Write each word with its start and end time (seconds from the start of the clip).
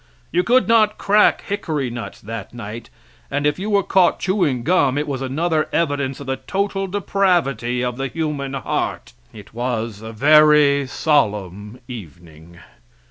You 0.31 0.43
could 0.43 0.67
not 0.67 0.97
crack 0.97 1.43
hickory 1.43 1.91
nuts 1.91 2.21
that 2.21 2.55
night, 2.55 2.89
and 3.29 3.45
if 3.45 3.59
you 3.59 3.69
were 3.69 3.83
caught 3.83 4.17
chewing 4.19 4.63
gum 4.63 4.97
it 4.97 5.07
was 5.07 5.21
another 5.21 5.69
evidence 5.71 6.19
of 6.19 6.25
the 6.25 6.37
total 6.37 6.87
depravity 6.87 7.83
of 7.83 7.97
the 7.97 8.07
human 8.07 8.55
heart. 8.55 9.13
It 9.31 9.53
was 9.53 10.01
a 10.01 10.11
very 10.11 10.87
solemn 10.87 11.81
evening. 11.87 12.57